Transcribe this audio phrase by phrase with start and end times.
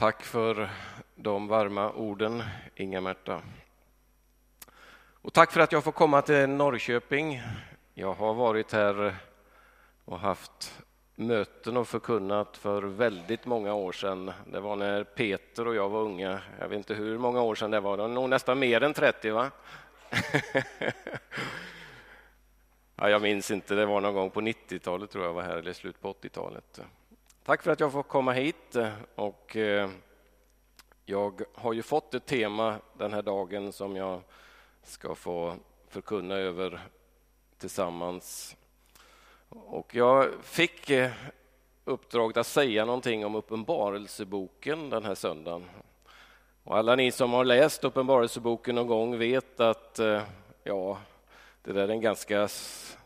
[0.00, 0.70] Tack för
[1.14, 2.42] de varma orden,
[2.76, 3.42] Inga-Märta.
[5.22, 7.42] Och tack för att jag får komma till Norrköping.
[7.94, 9.16] Jag har varit här
[10.04, 10.82] och haft
[11.14, 14.32] möten och förkunnat för väldigt många år sedan.
[14.52, 16.40] Det var när Peter och jag var unga.
[16.58, 18.94] Jag vet inte hur många år sedan det var, det var nog nästan mer än
[18.94, 19.50] 30 va?
[22.96, 25.72] ja, jag minns inte, det var någon gång på 90-talet tror jag var här, eller
[25.72, 26.80] slut på 80-talet.
[27.44, 28.76] Tack för att jag får komma hit.
[28.76, 29.90] Eh, och eh,
[31.04, 34.20] jag har ju fått ett tema den här dagen som jag
[34.82, 35.54] ska få
[35.88, 36.80] förkunna över
[37.58, 38.56] tillsammans.
[39.48, 41.10] Och jag fick eh,
[41.84, 45.70] uppdraget att säga någonting om Uppenbarelseboken den här söndagen.
[46.64, 50.00] Och alla ni som har läst Uppenbarelseboken någon gång vet att
[50.64, 50.98] ja,
[51.62, 52.48] det där är en ganska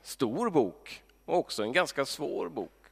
[0.03, 2.84] stor bok och också en ganska svår bok.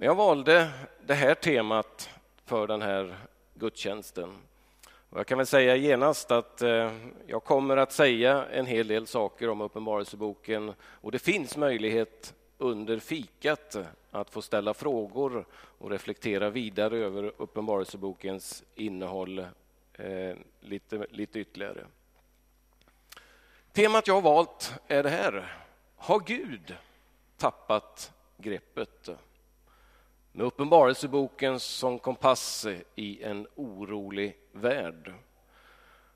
[0.00, 0.70] Men jag valde
[1.06, 2.10] det här temat
[2.44, 3.16] för den här
[3.54, 4.36] gudstjänsten.
[5.10, 6.92] Och jag kan väl säga genast att eh,
[7.26, 12.98] jag kommer att säga en hel del saker om Uppenbarelseboken och det finns möjlighet under
[12.98, 13.76] fikat
[14.10, 19.38] att få ställa frågor och reflektera vidare över Uppenbarelsebokens innehåll
[19.94, 21.84] eh, lite, lite ytterligare.
[23.72, 25.54] Temat jag har valt är det här.
[25.96, 26.76] Har Gud
[27.36, 29.10] tappat greppet?
[30.32, 35.12] Med Uppenbarelseboken som kompass i en orolig värld.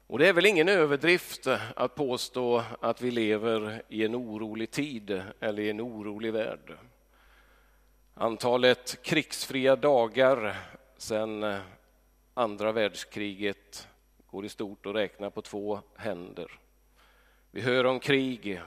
[0.07, 1.47] Och det är väl ingen överdrift
[1.77, 6.77] att påstå att vi lever i en orolig tid eller i en orolig värld.
[8.15, 10.57] Antalet krigsfria dagar
[10.97, 11.57] sedan
[12.35, 13.89] andra världskriget
[14.27, 16.61] går i stort att räkna på två händer.
[17.51, 18.61] Vi hör om krig,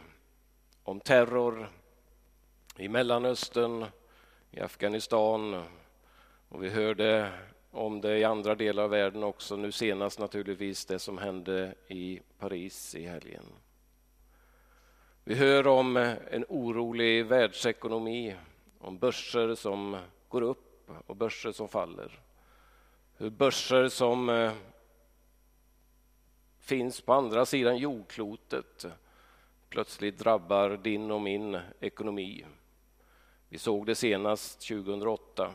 [0.84, 1.70] om terror
[2.78, 3.86] i Mellanöstern,
[4.56, 5.64] i Afghanistan
[6.50, 7.32] och vi hörde
[7.72, 9.56] om det i andra delar av världen också.
[9.56, 13.44] Nu senast naturligtvis det som hände i Paris i helgen.
[15.24, 15.98] Vi hör om
[16.32, 18.36] en orolig världsekonomi,
[18.80, 19.98] om börser som
[20.28, 22.20] går upp och börser som faller.
[23.18, 24.54] Hur börser som eh,
[26.60, 28.86] finns på andra sidan jordklotet
[29.70, 32.46] plötsligt drabbar din och min ekonomi.
[33.56, 35.52] Vi såg det senast 2008.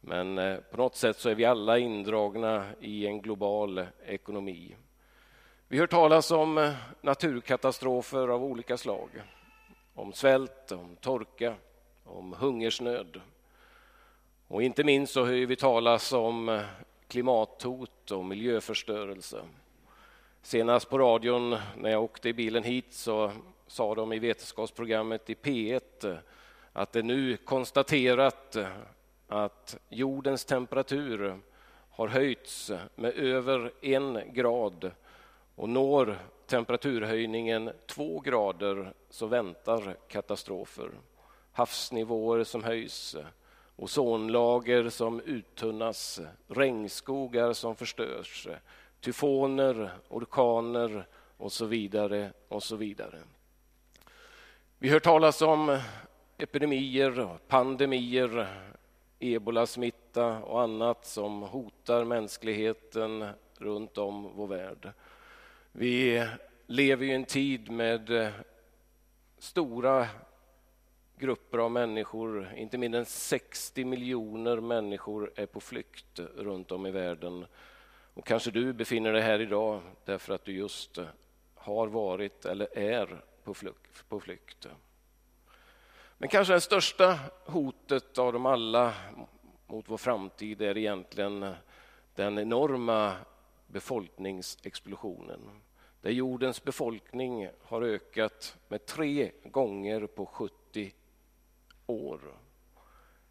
[0.00, 4.76] Men eh, på något sätt så är vi alla indragna i en global ekonomi.
[5.68, 9.08] Vi hör talas om eh, naturkatastrofer av olika slag.
[9.94, 11.54] Om svält, om torka,
[12.04, 13.20] om hungersnöd.
[14.48, 16.60] Och inte minst så hör vi talas om eh,
[17.08, 19.42] klimathot och miljöförstörelse.
[20.42, 23.32] Senast på radion när jag åkte i bilen hit så
[23.66, 26.18] sa de i vetenskapsprogrammet i P1
[26.72, 28.68] att det nu konstaterat eh,
[29.28, 31.40] att jordens temperatur
[31.90, 34.90] har höjts med över en grad
[35.54, 40.90] och når temperaturhöjningen två grader så väntar katastrofer.
[41.52, 43.16] Havsnivåer som höjs,
[43.76, 48.48] ozonlager som uttunnas, regnskogar som förstörs,
[49.00, 51.06] tyfoner, orkaner
[51.36, 53.18] och så vidare och så vidare.
[54.78, 55.78] Vi hör talas om
[56.42, 58.46] epidemier, pandemier,
[59.18, 63.28] ebolasmitta och annat som hotar mänskligheten
[63.58, 64.92] runt om vår värld.
[65.72, 66.26] Vi
[66.66, 68.30] lever i en tid med eh,
[69.38, 70.08] stora
[71.18, 76.90] grupper av människor, inte mindre än 60 miljoner människor är på flykt runt om i
[76.90, 77.46] världen.
[78.14, 80.98] Och kanske du befinner dig här idag därför att du just
[81.54, 83.24] har varit eller är
[84.08, 84.68] på flykt.
[86.20, 88.94] Men kanske det största hotet av dem alla
[89.66, 91.54] mot vår framtid är egentligen
[92.14, 93.16] den enorma
[93.66, 95.40] befolkningsexplosionen.
[96.00, 100.92] Där jordens befolkning har ökat med tre gånger på 70
[101.86, 102.20] år.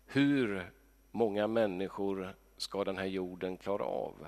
[0.05, 0.71] Hur
[1.11, 4.27] många människor ska den här jorden klara av?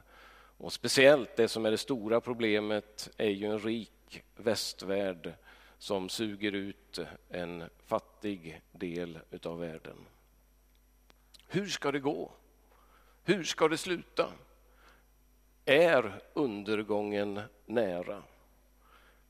[0.57, 5.33] Och speciellt det som är det stora problemet är ju en rik västvärld
[5.81, 6.99] som suger ut
[7.29, 9.95] en fattig del av världen.
[11.47, 12.31] Hur ska det gå?
[13.23, 14.29] Hur ska det sluta?
[15.65, 18.23] Är undergången nära?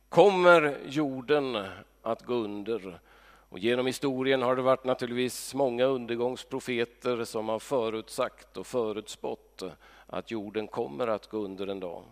[0.09, 1.65] Kommer jorden
[2.01, 2.99] att gå under?
[3.23, 9.63] Och genom historien har det varit naturligtvis många undergångsprofeter som har förutsagt och förutspått
[10.07, 12.03] att jorden kommer att gå under en dag.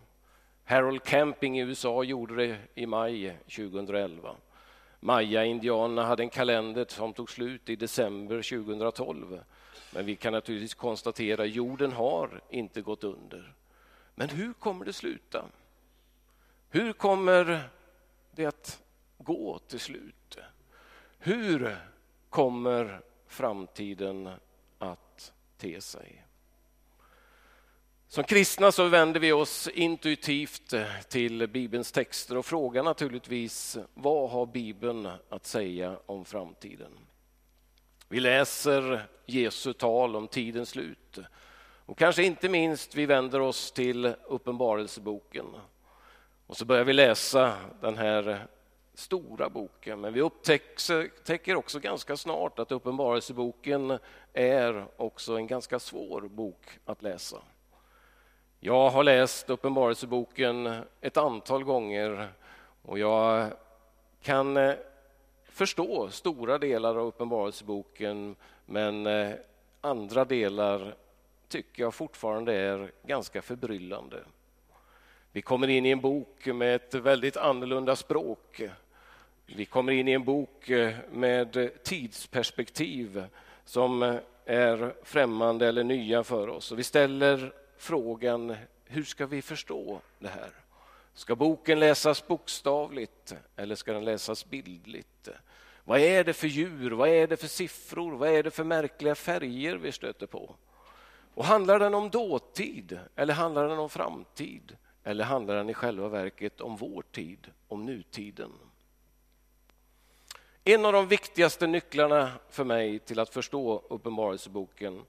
[0.70, 4.36] Harold Camping i USA gjorde det i maj 2011.
[5.00, 9.44] Maya-indianerna hade en kalender som tog slut i december 2012.
[9.94, 13.54] Men vi kan naturligtvis konstatera att jorden har inte gått under.
[14.16, 15.46] Men hur kommer det sluta?
[16.70, 17.70] Hur kommer
[18.32, 18.82] det att
[19.18, 20.38] gå till slut?
[21.20, 21.78] Hur
[22.30, 24.30] kommer framtiden
[24.80, 26.24] att te sig?
[28.12, 30.74] Som kristna så vänder vi oss intuitivt
[31.10, 36.92] till Bibelns texter och frågar naturligtvis vad har Bibeln att säga om framtiden?
[38.08, 41.20] Vi läser Jesu tal om tidens slut
[41.86, 45.46] och kanske inte minst vi vänder oss till Uppenbarelseboken
[46.48, 48.48] och så börjar vi läsa den här
[48.94, 50.02] stora boken.
[50.02, 54.00] Men vi upptäcker också ganska snart att Uppenbarelseboken
[54.34, 57.42] är också en ganska svår bok att läsa.
[58.62, 62.28] Jag har läst Uppenbarelseboken ett antal gånger
[62.82, 63.52] och jag
[64.22, 64.74] kan eh,
[65.44, 68.36] förstå stora delar av Uppenbarelseboken
[68.66, 69.32] men eh,
[69.82, 70.96] andra delar
[71.48, 74.18] tycker jag fortfarande är ganska förbryllande.
[75.32, 78.62] Vi kommer in i en bok med ett väldigt annorlunda språk.
[79.46, 83.24] Vi kommer in i en bok eh, med tidsperspektiv
[83.66, 86.72] som är främmande eller nya för oss.
[86.72, 88.56] Och vi ställer frågan
[88.86, 90.52] hur ska vi förstå det här?
[91.14, 95.30] Ska boken läsas bokstavligt eller ska den läsas bildligt?
[95.84, 96.92] Vad är det för djur?
[96.92, 98.12] Vad är det för siffror?
[98.12, 100.56] Vad är det för märkliga färger vi stöter på?
[101.34, 104.78] Och handlar den om dåtid eller handlar den om framtid?
[105.04, 108.52] Eller handlar den i själva verket om vår tid, om nutiden?
[110.64, 115.02] En av de viktigaste nycklarna för mig till att förstå Uppenbarelseboken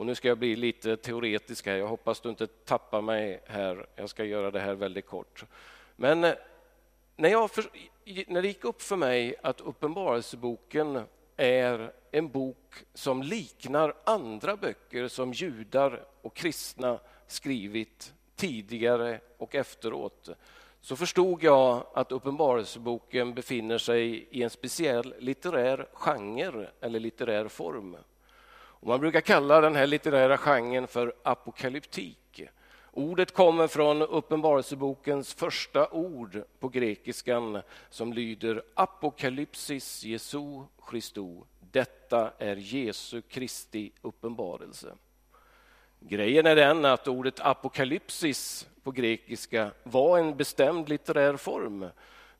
[0.00, 3.86] och nu ska jag bli lite teoretisk här, jag hoppas du inte tappar mig här.
[3.96, 5.44] Jag ska göra det här väldigt kort.
[5.96, 6.34] Men eh,
[7.16, 7.64] när, jag för,
[8.26, 11.02] när det gick upp för mig att Uppenbarelseboken
[11.36, 20.28] är en bok som liknar andra böcker som judar och kristna skrivit tidigare och efteråt
[20.80, 27.96] så förstod jag att Uppenbarelseboken befinner sig i en speciell litterär genre eller litterär form.
[28.80, 32.42] Och man brukar kalla den här litterära genren för apokalyptik.
[32.92, 41.44] Ordet kommer från Uppenbarelsebokens första ord på grekiskan som lyder apokalypsis Jesu Christo.
[41.60, 44.94] Detta är Jesu Kristi uppenbarelse.
[46.00, 51.86] Grejen är den att ordet apokalypsis på grekiska var en bestämd litterär form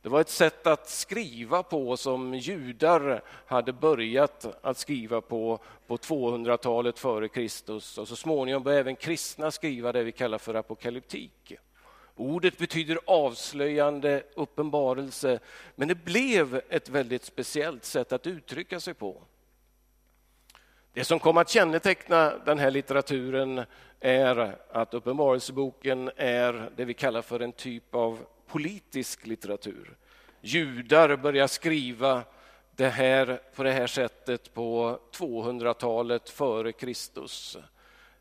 [0.02, 5.96] det var ett sätt att skriva på som judar hade börjat att skriva på på
[5.96, 11.52] 200-talet före Kristus och så småningom började även kristna skriva det vi kallar för apokalyptik.
[12.16, 15.38] Ordet betyder avslöjande, uppenbarelse,
[15.74, 19.22] men det blev ett väldigt speciellt sätt att uttrycka sig på.
[20.92, 23.64] Det som kom att känneteckna den här litteraturen
[24.00, 28.18] är att Uppenbarelseboken är det vi kallar för en typ av
[28.50, 29.96] politisk litteratur.
[30.40, 32.22] Judar börjar skriva
[32.76, 37.56] det här på det här sättet på 200-talet före Kristus.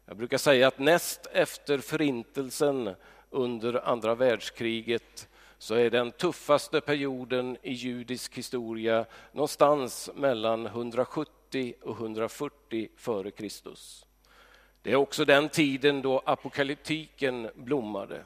[0.05, 2.95] Jag brukar säga att näst efter förintelsen
[3.29, 5.27] under andra världskriget
[5.57, 14.05] så är den tuffaste perioden i judisk historia någonstans mellan 170 och 140 före Kristus.
[14.81, 18.23] Det är också den tiden då apokalyptiken blommade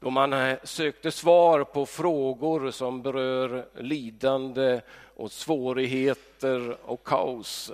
[0.00, 4.80] då man eh, sökte svar på frågor som berör lidande
[5.16, 7.72] och svårigheter och kaos.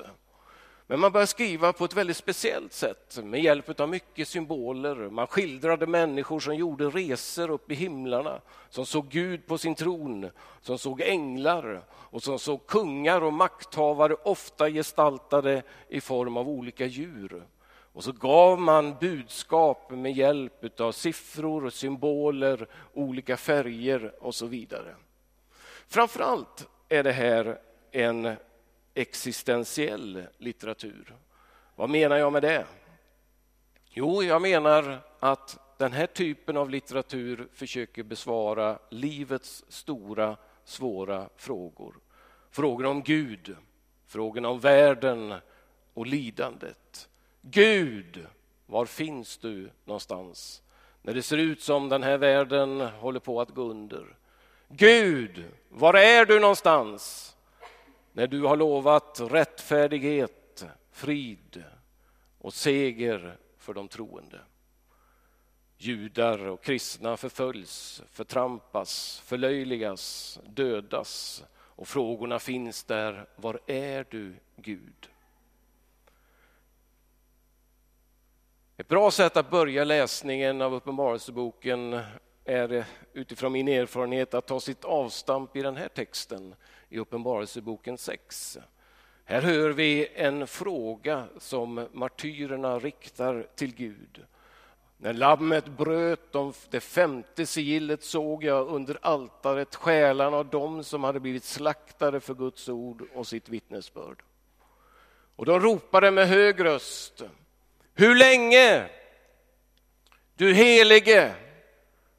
[0.91, 4.95] Men man började skriva på ett väldigt speciellt sätt med hjälp av mycket symboler.
[4.95, 10.31] Man skildrade människor som gjorde resor upp i himlarna, som såg Gud på sin tron,
[10.61, 16.87] som såg änglar och som såg kungar och makthavare ofta gestaltade i form av olika
[16.87, 17.43] djur.
[17.93, 24.95] Och så gav man budskap med hjälp av siffror, symboler, olika färger och så vidare.
[25.89, 28.37] Framförallt är det här en
[28.95, 31.17] existentiell litteratur.
[31.77, 32.67] Vad menar jag med det?
[33.91, 41.95] Jo, jag menar att den här typen av litteratur försöker besvara livets stora, svåra frågor.
[42.51, 43.57] Frågorna om Gud,
[44.07, 45.35] frågorna om världen
[45.95, 47.10] och lidandet.
[47.43, 48.27] Gud,
[48.67, 50.63] var finns du någonstans?
[51.03, 54.17] När det ser ut som den här världen håller på att gå under.
[54.69, 57.37] Gud, var är du någonstans?
[58.13, 61.65] När du har lovat rättfärdighet, frid
[62.39, 64.41] och seger för de troende.
[65.79, 73.27] Judar och kristna förföljs, förtrampas, förlöjligas, dödas och frågorna finns där.
[73.37, 75.09] Var är du, Gud?
[78.81, 82.01] Ett bra sätt att börja läsningen av Uppenbarelseboken
[82.45, 86.55] är utifrån min erfarenhet att ta sitt avstamp i den här texten
[86.89, 88.59] i Uppenbarelseboken 6.
[89.25, 94.25] Här hör vi en fråga som martyrerna riktar till Gud.
[94.97, 96.37] När lammet bröt
[96.71, 102.35] det femte sigillet såg jag under altaret själarna av dem som hade blivit slaktade för
[102.35, 104.23] Guds ord och sitt vittnesbörd.
[105.37, 107.23] Och de ropade med hög röst.
[108.01, 108.89] Hur länge,
[110.37, 111.35] du helige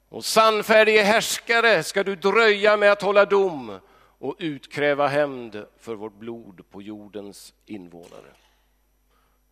[0.09, 3.79] och sannfärdige härskare, ska du dröja med att hålla dom
[4.19, 8.31] och utkräva hämnd för vårt blod på jordens invånare?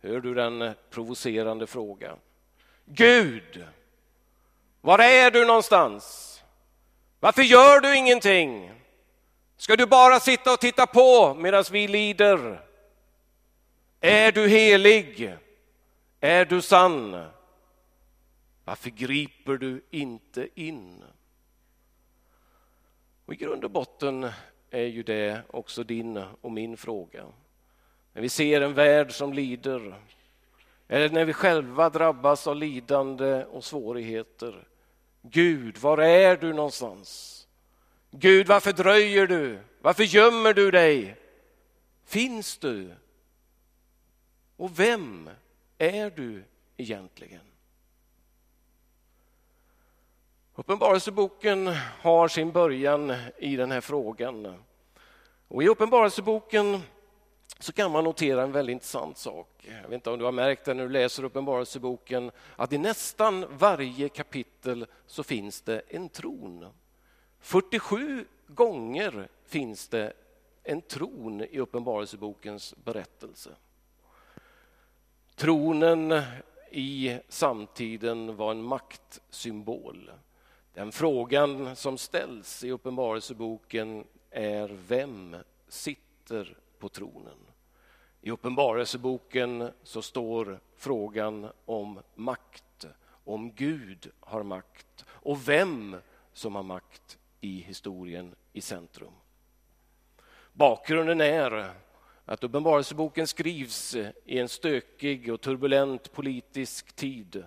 [0.02, 2.18] Hör du den provocerande frågan?
[2.84, 3.64] Gud,
[4.80, 6.36] var är du någonstans?
[7.20, 8.72] Varför gör du ingenting?
[9.56, 12.60] Ska du bara sitta och titta på medan vi lider?
[14.00, 15.36] Är du helig?
[16.20, 17.26] Är du sann?
[18.64, 21.04] Varför griper du inte in?
[23.26, 24.30] Och I grund och botten
[24.70, 27.26] är ju det också din och min fråga.
[28.12, 29.94] När vi ser en värld som lider,
[30.88, 34.68] eller när vi själva drabbas av lidande och svårigheter.
[35.22, 37.36] Gud, var är du någonstans?
[38.10, 39.58] Gud, varför dröjer du?
[39.80, 41.16] Varför gömmer du dig?
[42.04, 42.90] Finns du?
[44.56, 45.30] Och vem
[45.80, 46.44] är du
[46.76, 47.40] egentligen?
[50.54, 51.66] Uppenbarelseboken
[52.00, 54.64] har sin början i den här frågan.
[55.48, 56.80] Och I Uppenbarelseboken
[57.58, 59.68] så kan man notera en väldigt intressant sak.
[59.82, 63.46] Jag vet inte om du har märkt det när du läser Uppenbarelseboken att i nästan
[63.58, 66.66] varje kapitel så finns det en tron.
[67.38, 70.12] 47 gånger finns det
[70.62, 73.50] en tron i Uppenbarelsebokens berättelse.
[75.40, 76.22] Tronen
[76.70, 80.10] i samtiden var en maktsymbol.
[80.74, 85.36] Den frågan som ställs i Uppenbarelseboken är vem
[85.68, 87.38] sitter på tronen?
[88.20, 92.86] I Uppenbarelseboken så står frågan om makt,
[93.24, 95.96] om Gud har makt och vem
[96.32, 99.12] som har makt i historien i centrum.
[100.52, 101.74] Bakgrunden är
[102.30, 103.94] att Uppenbarelseboken skrivs
[104.24, 107.44] i en stökig och turbulent politisk tid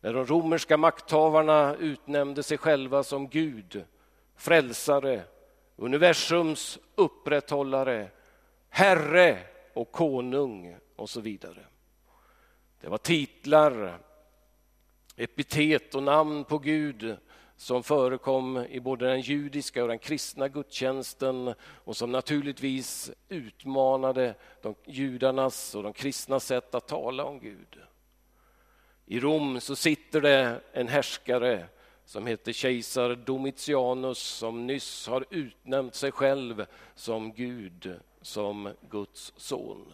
[0.00, 3.84] när de romerska makthavarna utnämnde sig själva som Gud,
[4.34, 5.22] frälsare,
[5.76, 8.10] universums upprätthållare,
[8.68, 9.38] herre
[9.74, 11.66] och konung och så vidare.
[12.80, 13.98] Det var titlar,
[15.16, 17.16] epitet och namn på Gud
[17.56, 24.74] som förekom i både den judiska och den kristna gudstjänsten och som naturligtvis utmanade de
[24.86, 27.78] judarnas och de kristna sätt att tala om Gud.
[29.06, 31.68] I Rom så sitter det en härskare
[32.04, 39.92] som heter kejsar Domitianus som nyss har utnämnt sig själv som Gud, som Guds son.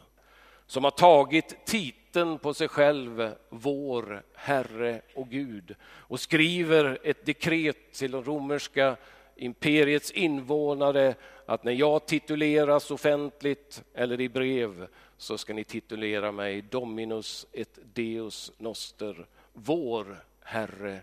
[0.73, 7.93] Som har tagit titeln på sig själv, vår Herre och Gud och skriver ett dekret
[7.93, 8.97] till de romerska
[9.37, 11.15] imperiets invånare
[11.47, 17.79] att när jag tituleras offentligt eller i brev så ska ni titulera mig Dominus et
[17.95, 21.01] Deus Noster, vår Herre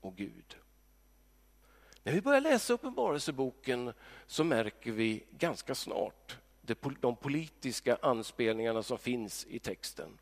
[0.00, 0.56] och Gud.
[2.02, 3.92] När vi börjar läsa Uppenbarelseboken
[4.26, 6.36] så märker vi ganska snart
[7.00, 10.18] de politiska anspelningarna som finns i texten.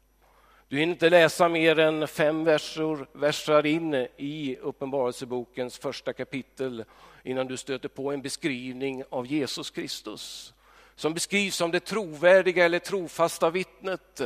[0.68, 6.84] Du hinner inte läsa mer än fem versor, versar in i Uppenbarelsebokens första kapitel
[7.22, 10.54] innan du stöter på en beskrivning av Jesus Kristus
[11.00, 14.20] som beskrivs som det trovärdiga eller trofasta vittnet.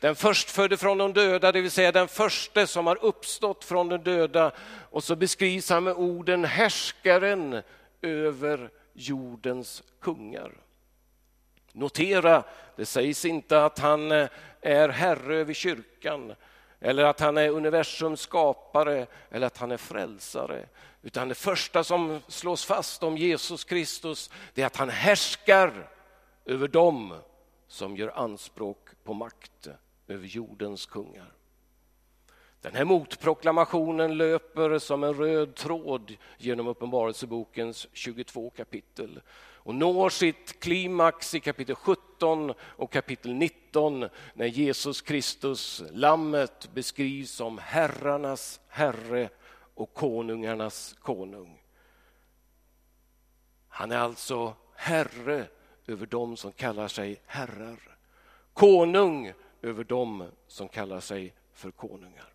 [0.00, 4.02] Den förstfödde från de döda, det vill säga den första som har uppstått från de
[4.02, 4.52] döda.
[4.90, 7.62] Och så beskrivs han med orden härskaren
[8.02, 10.52] över jordens kungar.
[11.72, 12.44] Notera,
[12.76, 14.28] det sägs inte att han eh,
[14.60, 16.34] är herre över kyrkan
[16.80, 20.66] eller att han är universums skapare eller att han är frälsare.
[21.02, 25.90] Utan det första som slås fast om Jesus Kristus det är att han härskar
[26.44, 27.14] över dem
[27.68, 29.68] som gör anspråk på makt
[30.08, 31.32] över jordens kungar.
[32.60, 39.20] Den här motproklamationen löper som en röd tråd genom Uppenbarelsebokens 22 kapitel
[39.62, 47.30] och når sitt klimax i kapitel 17 och kapitel 19 när Jesus Kristus, lammet, beskrivs
[47.30, 49.28] som herrarnas herre
[49.74, 51.62] och konungarnas konung.
[53.68, 55.46] Han är alltså herre
[55.86, 57.98] över dem som kallar sig herrar.
[58.52, 62.32] Konung över dem som kallar sig för konungar.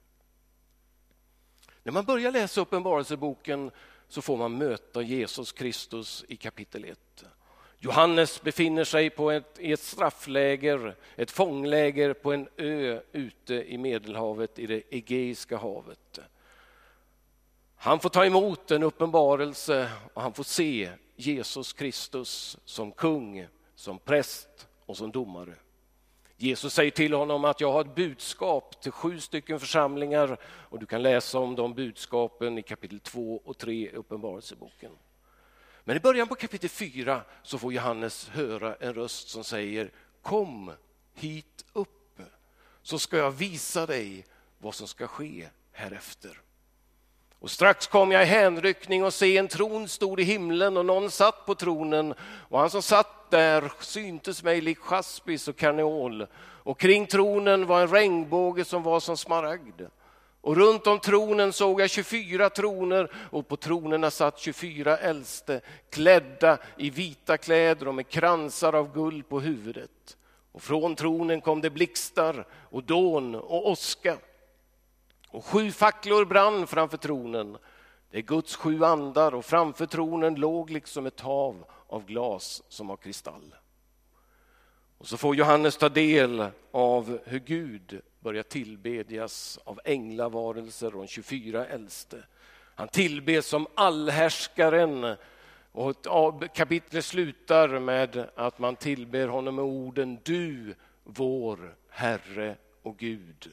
[1.83, 3.71] När man börjar läsa Uppenbarelseboken
[4.07, 6.99] så får man möta Jesus Kristus i kapitel 1.
[7.85, 13.77] Johannes befinner sig på ett, i ett straffläger, ett fångläger på en ö ute i
[13.77, 16.19] Medelhavet, i det Egeiska havet.
[17.75, 23.99] Han får ta emot en uppenbarelse och han får se Jesus Kristus som kung, som
[23.99, 25.55] präst och som domare.
[26.37, 30.85] Jesus säger till honom att jag har ett budskap till sju stycken församlingar och du
[30.85, 34.91] kan läsa om de budskapen i kapitel 2 och 3 i Uppenbarelseboken.
[35.87, 40.71] Men i början på kapitel 4 så får Johannes höra en röst som säger Kom
[41.13, 42.19] hit upp
[42.81, 44.25] så ska jag visa dig
[44.57, 46.41] vad som ska ske härefter.
[47.39, 51.11] Och strax kom jag i hänryckning och se en tron stod i himlen och någon
[51.11, 56.79] satt på tronen och han som satt där syntes mig lik jaspis och karneol och
[56.79, 59.81] kring tronen var en regnbåge som var som smaragd.
[60.45, 66.57] Och runt om tronen såg jag 24 troner och på tronerna satt 24 äldste klädda
[66.77, 70.17] i vita kläder och med kransar av guld på huvudet.
[70.51, 74.17] Och från tronen kom det blixtar och dån och åska.
[75.29, 77.57] Och sju facklor brann framför tronen.
[78.11, 82.89] Det är Guds sju andar och framför tronen låg liksom ett hav av glas som
[82.89, 83.55] av kristall.
[84.97, 91.07] Och så får Johannes ta del av hur Gud börjar tillbedjas av änglavarelser och de
[91.07, 92.23] 24 äldste.
[92.75, 95.15] Han tillbes som allhärskaren
[95.71, 103.51] och kapitlet slutar med att man tillber honom med orden Du, vår Herre och Gud,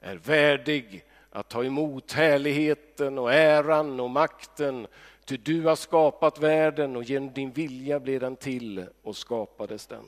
[0.00, 4.86] är värdig att ta emot härligheten och äran och makten.
[5.24, 10.04] Ty du har skapat världen och genom din vilja blev den till och skapades den.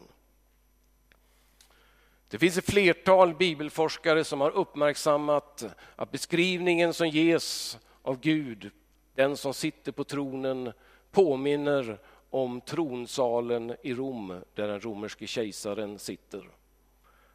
[2.33, 5.65] Det finns ett flertal bibelforskare som har uppmärksammat
[5.97, 8.71] att beskrivningen som ges av Gud,
[9.15, 10.73] den som sitter på tronen,
[11.11, 11.99] påminner
[12.31, 16.49] om tronsalen i Rom där den romerske kejsaren sitter.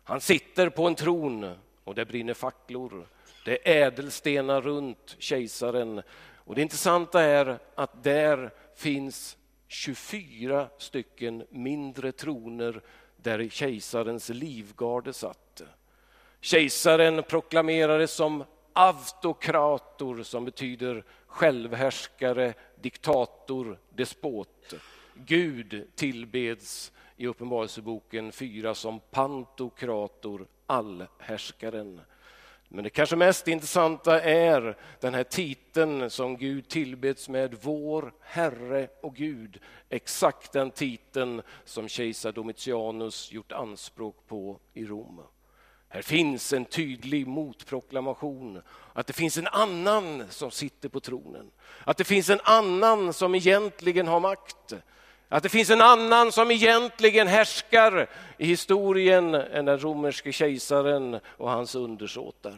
[0.04, 3.08] Han sitter på en tron och det brinner facklor.
[3.46, 6.02] Det är ädelstenar runt kejsaren.
[6.36, 12.82] Och det intressanta är att där finns 24 stycken mindre troner
[13.28, 15.62] där kejsarens livgarde satt.
[16.42, 24.74] Kejsaren proklamerades som autokrator som betyder självhärskare, diktator, despot.
[25.14, 32.02] Gud tillbeds i Uppenbarelseboken 4 som pantokrator, allhärskaren.
[32.70, 38.88] Men det kanske mest intressanta är den här titeln som Gud tillbeds med, Vår Herre
[39.02, 39.60] och Gud.
[39.90, 45.22] Exakt den titeln som kejsar Domitianus gjort anspråk på i Rom.
[45.90, 48.62] Här finns en tydlig motproklamation
[48.94, 51.52] att det finns en annan som sitter på tronen.
[51.84, 54.74] Att det finns en annan som egentligen har makt.
[55.30, 61.50] Att det finns en annan som egentligen härskar i historien än den romerske kejsaren och
[61.50, 62.58] hans undersåtar.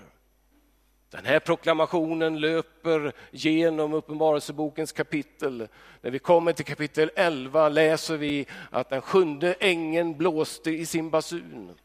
[1.12, 5.68] Den här proklamationen löper genom Uppenbarelsebokens kapitel.
[6.02, 11.10] När vi kommer till kapitel 11 läser vi att den sjunde ängeln blåste i sin
[11.10, 11.76] basun.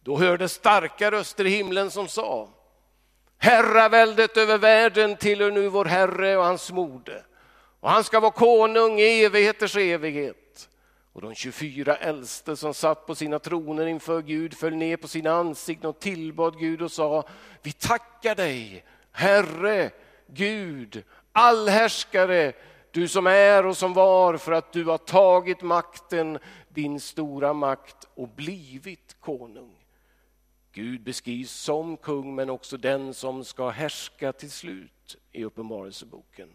[0.00, 2.48] Då hördes starka röster i himlen som sa
[3.38, 7.24] Herraväldet över världen tillhör nu vår Herre och hans mode
[7.86, 10.68] och han ska vara konung i evigheters evighet.
[11.12, 15.30] Och de 24 äldste som satt på sina troner inför Gud föll ner på sina
[15.32, 17.24] ansikten och tillbad Gud och sa
[17.62, 19.90] Vi tackar dig, Herre,
[20.26, 22.52] Gud, allhärskare,
[22.90, 28.08] du som är och som var för att du har tagit makten, din stora makt
[28.14, 29.76] och blivit konung.
[30.72, 36.48] Gud beskrivs som kung men också den som ska härska till slut i Uppenbarelseboken.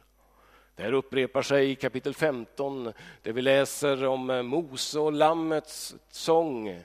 [0.76, 5.96] Det här upprepar sig i kapitel 15 där vi läser om eh, Mose och Lammets
[6.10, 6.80] sång.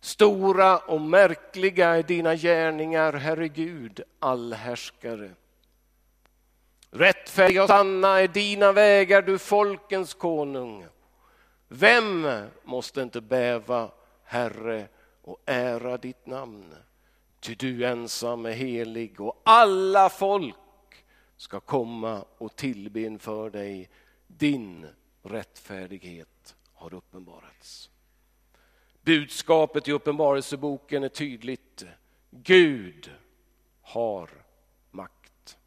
[0.00, 5.30] Stora och märkliga är dina gärningar, Herre Gud, allhärskare.
[6.90, 10.86] Rättfärdiga och sanna är dina vägar, du folkens konung.
[11.68, 12.28] Vem
[12.64, 13.90] måste inte bäva,
[14.24, 14.88] Herre,
[15.22, 16.74] och ära ditt namn?
[17.40, 20.54] Ty du ensam är helig och alla folk
[21.36, 23.90] ska komma och tillbe inför dig.
[24.26, 24.86] Din
[25.22, 27.90] rättfärdighet har uppenbarats.
[29.02, 31.84] Budskapet i Uppenbarelseboken är tydligt.
[32.30, 33.10] Gud
[33.80, 34.30] har
[34.90, 35.58] makt.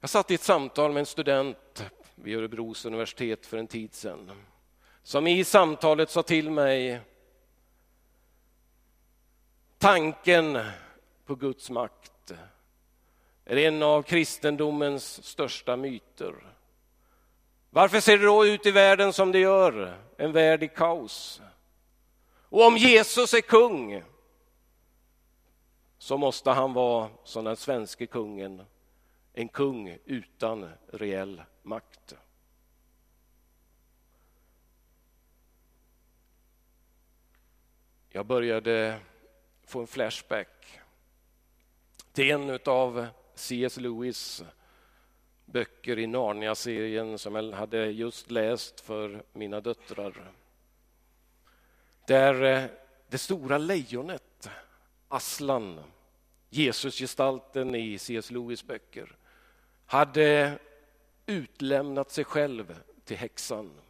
[0.00, 4.30] Jag satt i ett samtal med en student vid Örebros universitet för en tid sedan
[5.02, 7.00] som i samtalet sa till mig
[9.78, 10.58] tanken
[11.24, 12.12] på Guds makt
[13.44, 16.34] är en av kristendomens största myter.
[17.70, 19.98] Varför ser det då ut i världen som det gör?
[20.16, 21.42] En värld i kaos.
[22.54, 24.02] Och om Jesus är kung
[25.98, 28.62] så måste han vara som den svenske kungen,
[29.32, 32.14] en kung utan reell makt.
[38.08, 39.00] Jag började
[39.66, 40.80] få en flashback
[42.14, 43.76] till en av C.S.
[43.76, 44.42] Lewis
[45.44, 50.32] böcker i Narnia-serien som jag hade just läst för mina döttrar.
[52.06, 52.64] Där eh,
[53.08, 54.50] det stora lejonet,
[55.08, 55.80] Aslan,
[56.50, 58.30] Jesusgestalten i C.S.
[58.30, 59.16] Lewis böcker,
[59.86, 60.58] hade
[61.26, 63.80] utlämnat sig själv till häxan.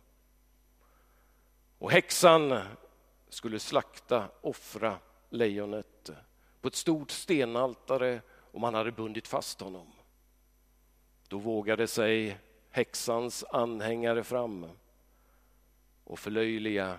[1.78, 2.60] Och häxan
[3.28, 4.98] skulle slakta, offra
[5.30, 6.10] lejonet
[6.64, 8.22] på ett stort stenaltare
[8.52, 9.92] och man hade bundit fast honom.
[11.28, 12.38] Då vågade sig
[12.70, 14.70] häxans anhängare fram
[16.04, 16.98] och förlöjliga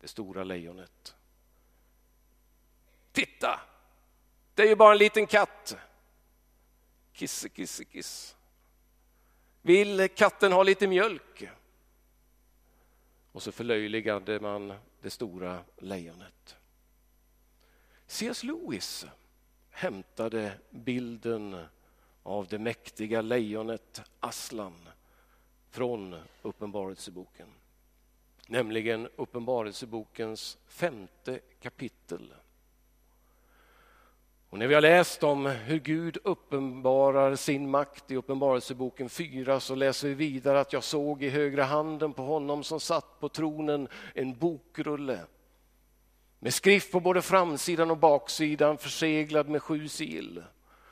[0.00, 1.16] det stora lejonet.
[3.12, 3.60] Titta!
[4.54, 5.76] Det är ju bara en liten katt.
[7.12, 8.36] Kisse, kisse, kiss.
[9.62, 11.48] Vill katten ha lite mjölk?
[13.32, 16.56] Och så förlöjligade man det stora lejonet.
[18.12, 18.44] C.S.
[18.44, 19.06] Lewis
[19.70, 21.64] hämtade bilden
[22.22, 24.88] av det mäktiga lejonet Aslan
[25.70, 27.46] från Uppenbarelseboken.
[28.48, 32.34] Nämligen Uppenbarelsebokens femte kapitel.
[34.50, 39.74] Och när vi har läst om hur Gud uppenbarar sin makt i Uppenbarelseboken 4 så
[39.74, 43.88] läser vi vidare att jag såg i högra handen på honom som satt på tronen
[44.14, 45.20] en bokrulle
[46.44, 50.42] med skrift på både framsidan och baksidan förseglad med sju sigill.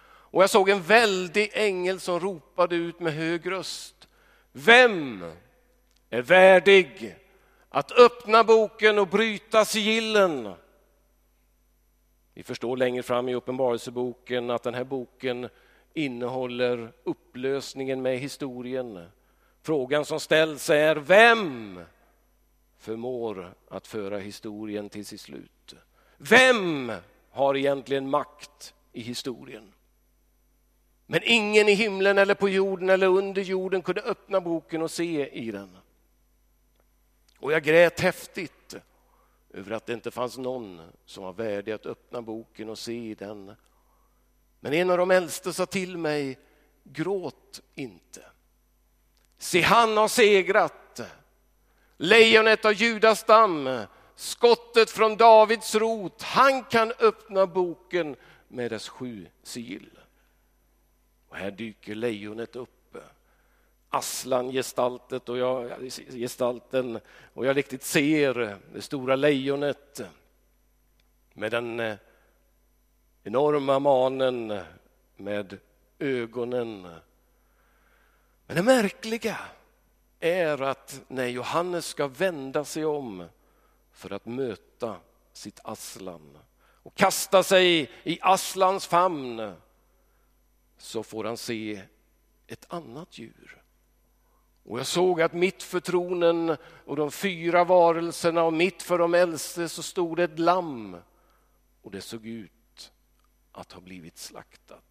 [0.02, 4.08] Och jag såg en väldig ängel som ropade ut med hög röst.
[4.52, 5.24] Vem
[6.10, 7.16] är värdig
[7.68, 10.52] att öppna boken och bryta sigillen?
[12.34, 15.48] Vi förstår längre fram i Uppenbarelseboken att den här boken
[15.94, 19.06] innehåller upplösningen med historien.
[19.62, 21.80] Frågan som ställs är vem
[22.80, 25.74] förmår att föra historien till sitt slut?
[26.16, 26.92] Vem
[27.30, 29.72] har egentligen makt i historien?
[31.06, 35.28] Men ingen i himlen eller på jorden eller under jorden kunde öppna boken och se
[35.28, 35.76] i den.
[37.38, 38.76] Och jag grät häftigt
[39.50, 43.14] över att det inte fanns någon som var värdig att öppna boken och se i
[43.14, 43.54] den.
[44.60, 46.38] Men en av de äldste sa till mig,
[46.84, 48.24] gråt inte.
[49.38, 50.79] Se, han har segrat.
[52.02, 53.84] Lejonet av Judas stam,
[54.14, 58.16] skottet från Davids rot, han kan öppna boken
[58.48, 59.98] med dess sju sigill.
[61.28, 62.96] Och här dyker lejonet upp.
[63.88, 65.70] Aslan-gestaltet och jag,
[66.10, 67.00] gestalten
[67.34, 70.00] och jag riktigt ser det stora lejonet
[71.32, 71.96] med den eh,
[73.22, 74.60] enorma manen
[75.16, 75.58] med
[75.98, 76.82] ögonen.
[78.46, 79.38] Men det märkliga
[80.20, 83.28] är att när Johannes ska vända sig om
[83.92, 84.96] för att möta
[85.32, 86.38] sitt Aslan
[86.82, 89.54] och kasta sig i Aslans famn
[90.78, 91.82] så får han se
[92.46, 93.62] ett annat djur.
[94.64, 99.14] Och jag såg att mitt för tronen och de fyra varelserna och mitt för de
[99.14, 100.96] äldste så stod det ett lamm
[101.82, 102.92] och det såg ut
[103.52, 104.89] att ha blivit slaktat.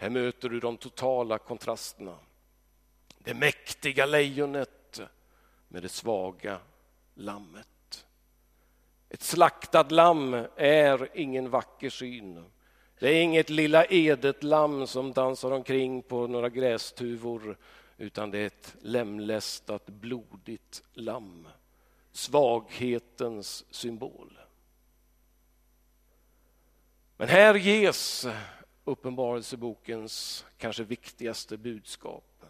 [0.00, 2.16] Här möter du de totala kontrasterna.
[3.18, 5.00] Det mäktiga lejonet
[5.68, 6.58] med det svaga
[7.14, 8.06] lammet.
[9.08, 12.44] Ett slaktat lamm är ingen vacker syn.
[12.98, 17.56] Det är inget lilla edet lamm som dansar omkring på några grästuvor
[17.96, 21.48] utan det är ett lemlästat, blodigt lamm.
[22.12, 24.38] Svaghetens symbol.
[27.16, 28.26] Men här ges
[28.84, 32.44] Uppenbarelsebokens kanske viktigaste budskap,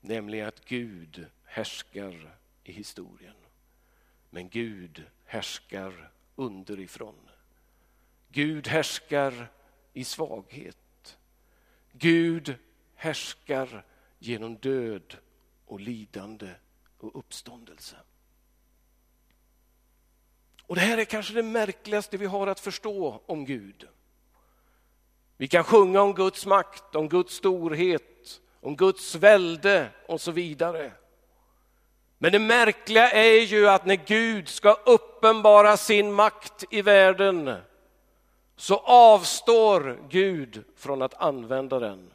[0.00, 3.34] nämligen att Gud härskar i historien.
[4.30, 7.28] Men Gud härskar underifrån.
[8.28, 9.52] Gud härskar
[9.92, 11.18] i svaghet.
[11.92, 12.54] Gud
[12.94, 13.84] härskar
[14.18, 15.16] genom död
[15.66, 16.54] och lidande
[16.98, 17.96] och uppståndelse.
[20.62, 23.88] Och Det här är kanske det märkligaste vi har att förstå om Gud.
[25.40, 30.92] Vi kan sjunga om Guds makt, om Guds storhet, om Guds välde och så vidare.
[32.18, 37.56] Men det märkliga är ju att när Gud ska uppenbara sin makt i världen
[38.56, 42.10] så avstår Gud från att använda den.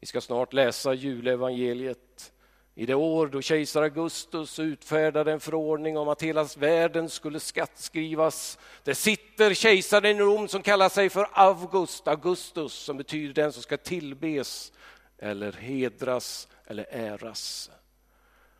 [0.00, 2.32] Vi ska snart läsa julevangeliet
[2.78, 8.58] i det år då kejsar Augustus utfärdade en förordning om att hela världen skulle skattskrivas.
[8.84, 13.62] Där sitter kejsaren i Rom som kallar sig för August, Augustus som betyder den som
[13.62, 14.72] ska tillbes
[15.18, 17.70] eller hedras eller äras.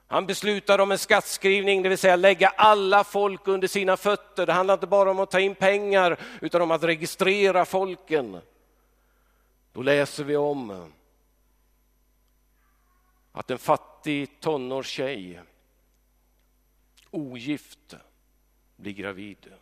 [0.07, 4.47] Han beslutar om en skattskrivning, det vill säga lägga alla folk under sina fötter.
[4.47, 8.41] Det handlar inte bara om att ta in pengar utan om att registrera folken.
[9.73, 10.93] Då läser vi om
[13.33, 13.59] att den en
[14.09, 15.41] fattig tonårstjej,
[17.11, 17.95] ogift,
[18.77, 19.53] blir gravid.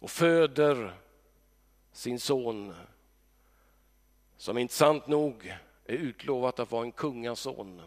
[0.00, 0.94] Och föder
[1.92, 2.74] sin son
[4.36, 5.46] som intressant nog
[5.84, 7.82] är utlovat att vara en kungason.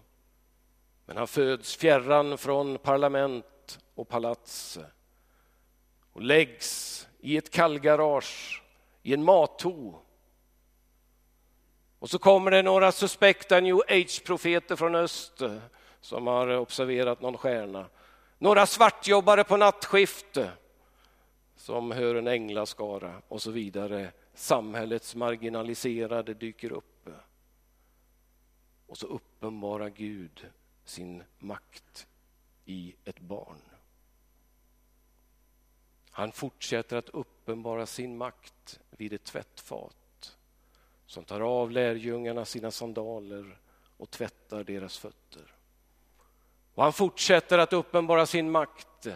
[1.05, 4.79] Men han föds fjärran från parlament och palats
[6.13, 8.63] och läggs i ett kallgarage,
[9.03, 9.99] i en matho
[11.99, 15.57] och så kommer det några suspekta new age-profeter från öst eh,
[16.01, 17.85] som har observerat någon stjärna.
[18.37, 20.49] Några svartjobbare på nattskift eh,
[21.55, 24.11] som hör en änglaskara och så vidare.
[24.33, 27.09] Samhällets marginaliserade dyker upp.
[28.87, 30.45] Och så uppenbarar Gud
[30.85, 32.07] sin makt
[32.65, 33.61] i ett barn.
[36.11, 40.06] Han fortsätter att uppenbara sin makt vid ett tvättfat
[41.07, 43.59] som tar av lärjungarna sina sandaler
[43.97, 45.55] och tvättar deras fötter.
[46.73, 49.07] Och han fortsätter att uppenbara sin makt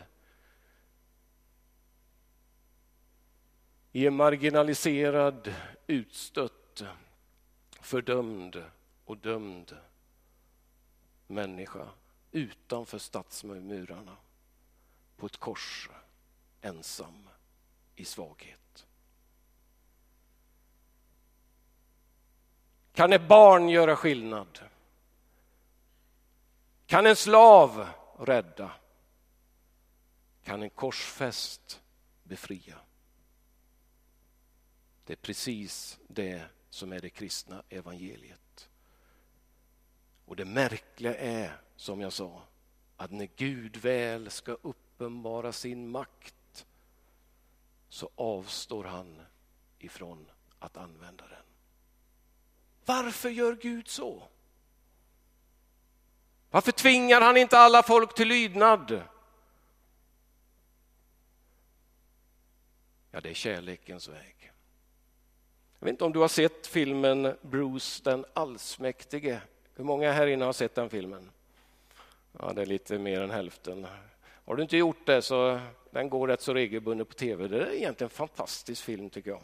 [3.92, 5.54] i en marginaliserad,
[5.88, 6.84] utstött,
[7.82, 8.64] fördömd
[9.06, 9.78] och dömd
[11.28, 11.90] människa
[12.32, 14.18] utanför stadsmurarna
[15.18, 15.90] på ett kors,
[16.62, 17.30] ensam
[17.96, 18.61] i svaghet.
[22.94, 24.60] Kan ett barn göra skillnad?
[26.86, 27.88] Kan en slav
[28.20, 28.72] rädda?
[30.44, 31.82] Kan en korsfäst
[32.24, 32.78] befria?
[35.06, 38.70] Det är precis det som är det kristna evangeliet.
[40.26, 42.44] Och det märkliga är, som jag sa,
[42.98, 46.66] att när Gud väl ska uppenbara sin makt
[47.90, 49.22] så avstår han
[49.80, 51.51] ifrån att använda den.
[52.86, 54.24] Varför gör Gud så?
[56.50, 59.02] Varför tvingar han inte alla folk till lydnad?
[63.12, 64.52] Ja, det är kärlekens väg.
[65.80, 69.42] Jag vet inte om du har sett filmen Bruce den allsmäktige.
[69.76, 71.32] Hur många här inne har sett den filmen?
[72.40, 73.88] Ja, det är lite mer än hälften.
[74.46, 75.60] Har du inte gjort det så
[75.92, 77.48] den går rätt så regelbundet på tv.
[77.48, 79.42] Det är egentligen en fantastisk film tycker jag.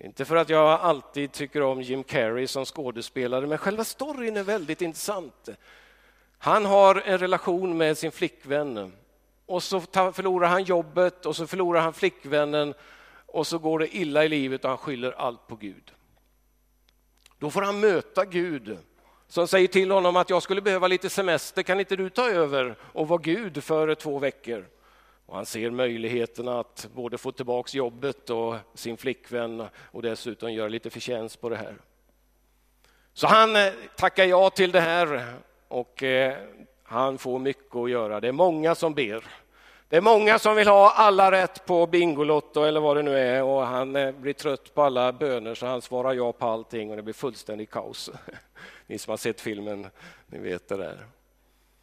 [0.00, 4.42] Inte för att jag alltid tycker om Jim Carrey som skådespelare, men själva storyn är
[4.42, 5.48] väldigt intressant.
[6.38, 8.92] Han har en relation med sin flickvän
[9.46, 12.74] och så förlorar han jobbet och så förlorar han flickvännen
[13.26, 15.92] och så går det illa i livet och han skyller allt på Gud.
[17.38, 18.78] Då får han möta Gud
[19.28, 22.76] som säger till honom att jag skulle behöva lite semester, kan inte du ta över
[22.80, 24.66] och vara Gud för två veckor?
[25.26, 30.68] Och han ser möjligheterna att både få tillbaka jobbet och sin flickvän och dessutom göra
[30.68, 31.76] lite förtjänst på det här.
[33.12, 35.34] Så han eh, tackar ja till det här
[35.68, 36.36] och eh,
[36.82, 38.20] han får mycket att göra.
[38.20, 39.24] Det är många som ber.
[39.88, 43.42] Det är många som vill ha alla rätt på Bingolotto eller vad det nu är
[43.42, 46.96] och han eh, blir trött på alla böner så han svarar ja på allting och
[46.96, 48.10] det blir fullständigt kaos.
[48.86, 49.86] Ni som har sett filmen,
[50.26, 51.06] ni vet det där.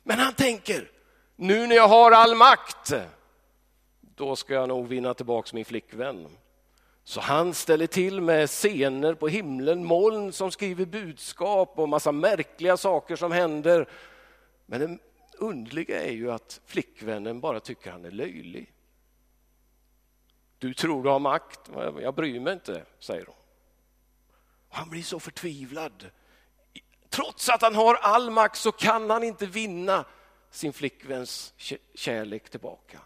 [0.03, 0.91] Men han tänker,
[1.35, 2.93] nu när jag har all makt
[4.15, 6.27] då ska jag nog vinna tillbaka min flickvän.
[7.03, 12.77] Så han ställer till med scener på himlen, moln som skriver budskap och massa märkliga
[12.77, 13.89] saker som händer.
[14.65, 14.97] Men det
[15.37, 18.73] underliga är ju att flickvännen bara tycker han är löjlig.
[20.57, 21.59] Du tror du har makt,
[22.01, 23.35] jag bryr mig inte, säger hon.
[24.69, 26.09] Han blir så förtvivlad.
[27.09, 30.05] Trots att han har all makt så kan han inte vinna
[30.49, 31.53] sin flickväns
[31.93, 32.99] kärlek tillbaka.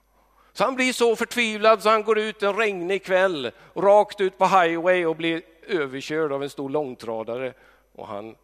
[0.57, 4.45] Så han blir så förtvivlad så han går ut en regnig kväll rakt ut på
[4.45, 7.53] highway och blir överkörd av en stor långtradare
[7.91, 8.35] och han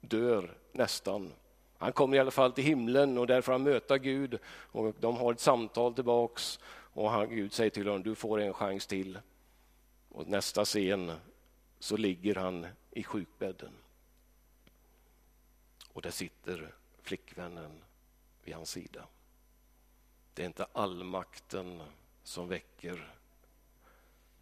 [0.00, 1.32] dör nästan.
[1.78, 5.16] Han kommer i alla fall till himlen och där får han möta Gud och de
[5.16, 6.60] har ett samtal tillbaks
[6.92, 9.18] och han, Gud säger till honom du får en chans till.
[10.08, 11.12] Och nästa scen
[11.78, 13.72] så ligger han i sjukbädden.
[15.92, 17.82] och där sitter flickvännen
[18.44, 19.04] vid hans sida.
[20.38, 21.82] Det är inte allmakten
[22.22, 23.14] som väcker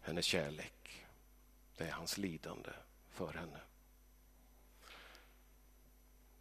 [0.01, 1.05] hennes kärlek.
[1.77, 2.69] Det är hans lidande
[3.09, 3.59] för henne.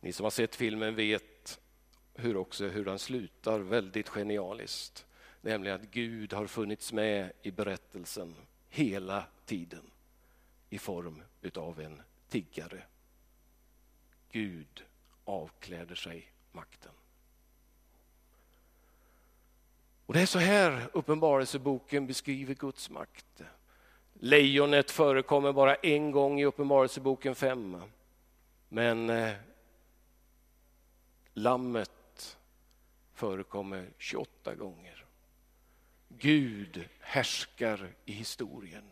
[0.00, 1.60] Ni som har sett filmen vet
[2.14, 5.06] hur också hur den slutar väldigt genialiskt.
[5.40, 8.34] Nämligen att Gud har funnits med i berättelsen
[8.68, 9.90] hela tiden
[10.70, 12.82] i form utav en tiggare.
[14.30, 14.84] Gud
[15.24, 16.95] avkläder sig makten.
[20.06, 23.42] Och Det är så här Uppenbarelseboken beskriver Guds makt.
[24.12, 27.82] Lejonet förekommer bara en gång i Uppenbarelseboken 5.
[28.68, 29.32] Men eh,
[31.32, 32.38] lammet
[33.12, 35.04] förekommer 28 gånger.
[36.08, 38.84] Gud härskar i historien,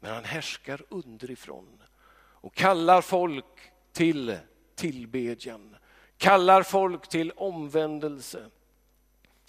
[0.00, 1.82] men han härskar underifrån
[2.18, 4.38] och kallar folk till
[4.74, 5.76] tillbedjan,
[6.16, 8.50] kallar folk till omvändelse.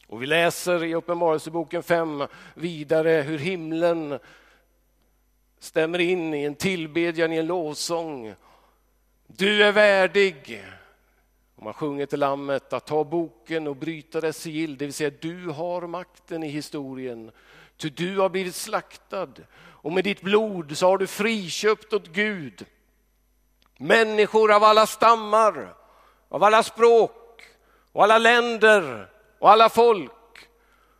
[0.08, 4.20] Och vi läser i Uppenbarelseboken 5 vidare hur himlen
[5.60, 8.34] stämmer in i en tillbedjan, i en lovsång.
[9.28, 10.63] Du är värdig,
[11.56, 15.12] och man sjunger till Lammet att ta boken och bryta dess sigill, det vill säga
[15.20, 17.32] du har makten i historien.
[17.78, 22.65] Ty du har blivit slaktad och med ditt blod så har du friköpt åt Gud
[23.78, 25.74] människor av alla stammar,
[26.30, 27.43] av alla språk
[27.91, 30.12] och alla länder och alla folk.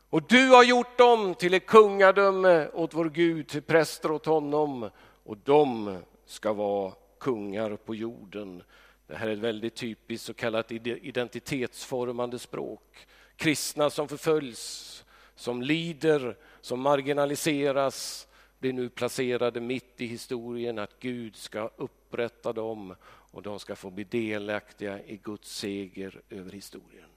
[0.10, 4.89] Och du har gjort dem till ett kungadöme åt vår Gud, till präster åt honom
[5.23, 8.63] och de ska vara kungar på jorden.
[9.08, 13.08] Det här är ett väldigt typiskt så kallat identitetsformande språk.
[13.36, 18.28] Kristna som förföljs, som lider, som marginaliseras
[18.60, 22.95] blir nu placerade mitt i historien att Gud ska upprätta dem
[23.32, 27.10] och de ska få bli delaktiga i Guds seger över historien.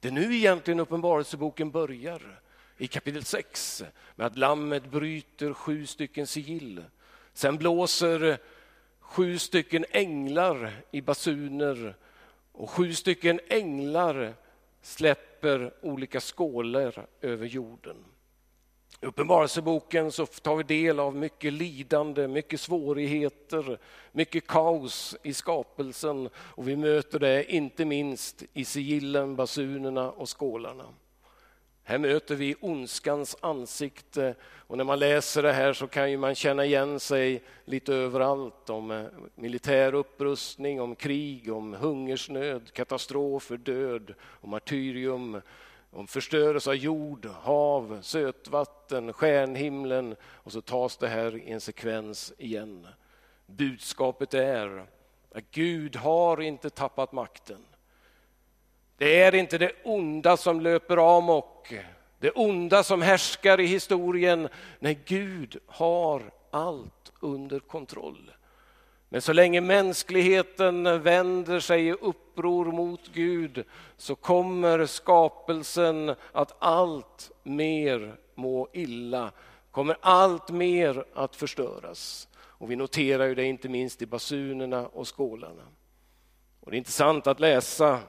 [0.00, 2.40] Det är nu egentligen Uppenbarelseboken börjar
[2.76, 3.84] i kapitel 6
[4.16, 6.84] med att lammet bryter sju stycken sigill.
[7.32, 8.38] Sen blåser
[9.00, 11.94] sju stycken änglar i basuner
[12.52, 14.34] och sju stycken änglar
[14.82, 17.96] släpper olika skålar över jorden.
[19.00, 23.78] I Uppenbarelseboken så tar vi del av mycket lidande, mycket svårigheter,
[24.12, 26.28] mycket kaos i skapelsen.
[26.36, 30.84] Och vi möter det inte minst i sigillen, basunerna och skålarna.
[31.88, 34.34] Här möter vi ondskans ansikte.
[34.42, 38.70] Och när man läser det här så kan ju man känna igen sig lite överallt
[38.70, 45.40] om eh, militär upprustning, om krig, om hungersnöd, katastrofer, död, och martyrium,
[45.90, 52.32] om förstörelse av jord, hav, sötvatten, stjärnhimlen och så tas det här i en sekvens
[52.38, 52.86] igen.
[53.46, 54.86] Budskapet är
[55.34, 57.64] att Gud har inte tappat makten.
[58.96, 61.74] Det är inte det onda som löper amok,
[62.18, 64.48] det onda som härskar i historien.
[64.78, 68.32] Nej, Gud har allt under kontroll.
[69.08, 73.64] Men så länge mänskligheten vänder sig i uppror mot Gud
[73.96, 79.32] så kommer skapelsen att allt mer må illa,
[79.70, 82.28] kommer allt mer att förstöras.
[82.36, 85.62] Och vi noterar ju det inte minst i basunerna och skålarna.
[86.60, 88.00] Och det är intressant att läsa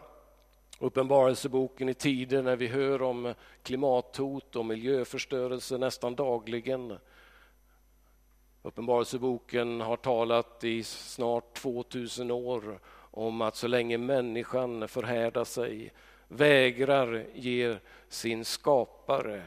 [0.82, 3.34] Uppenbarelseboken i tider när vi hör om
[3.64, 6.98] klimathot och miljöförstörelse nästan dagligen.
[8.64, 12.80] Uppenbarelseboken har talat i snart 2000 år
[13.12, 15.94] om att så länge människan förhärdar sig,
[16.28, 17.78] vägrar ge
[18.10, 19.44] sin skapare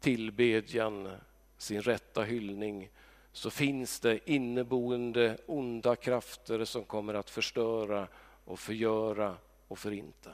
[0.00, 1.10] tillbedjan,
[1.58, 2.90] sin rätta hyllning,
[3.32, 8.08] så finns det inneboende onda krafter som kommer att förstöra
[8.44, 9.36] och förgöra
[9.68, 10.30] och förinta.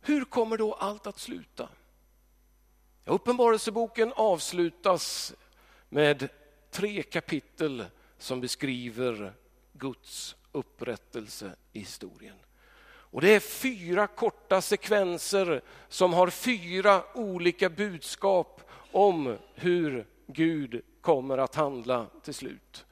[0.00, 1.68] Hur kommer då allt att sluta?
[3.04, 5.34] Uppenbarelseboken avslutas
[5.90, 6.28] med
[6.70, 7.84] tre kapitel
[8.18, 9.32] som beskriver
[9.72, 12.36] Guds upprättelse i historien.
[12.84, 21.38] Och Det är fyra korta sekvenser som har fyra olika budskap om hur Gud kommer
[21.38, 22.86] att handla till slut.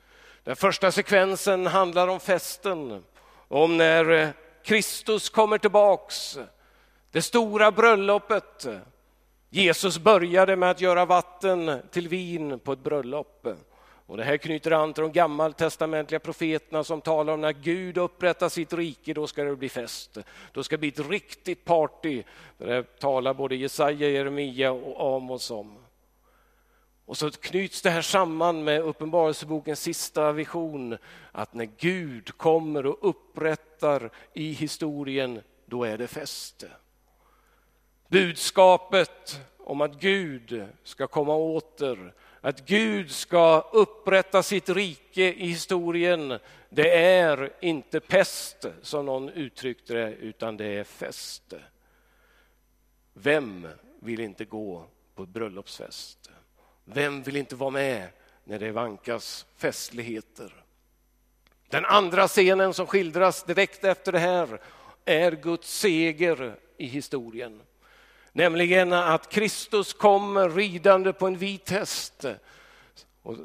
[0.44, 3.04] Den första sekvensen handlar om festen
[3.48, 4.32] om när
[4.64, 6.38] Kristus kommer tillbaks,
[7.10, 8.66] det stora bröllopet.
[9.50, 13.46] Jesus började med att göra vatten till vin på ett bröllop.
[14.06, 18.48] Och det här knyter an till de gammaltestamentliga profeterna som talar om när Gud upprättar
[18.48, 20.18] sitt rike, då ska det bli fest.
[20.52, 22.22] Då ska det bli ett riktigt party.
[22.58, 25.76] Det talar både Jesaja, Jeremia och Amos om.
[27.04, 30.96] Och så knyts det här samman med Uppenbarelsebokens sista vision,
[31.32, 36.64] att när Gud kommer och upprättar i historien, då är det fest.
[38.08, 46.38] Budskapet om att Gud ska komma åter, att Gud ska upprätta sitt rike i historien,
[46.68, 51.54] det är inte pest som någon uttryckte det, utan det är fest.
[53.12, 53.68] Vem
[54.00, 54.84] vill inte gå
[55.14, 56.30] på bröllopsfest?
[56.84, 58.08] Vem vill inte vara med
[58.44, 60.64] när det vankas festligheter?
[61.68, 64.60] Den andra scenen som skildras direkt efter det här
[65.04, 67.60] är Guds seger i historien.
[68.32, 72.24] Nämligen att Kristus kommer ridande på en vit häst.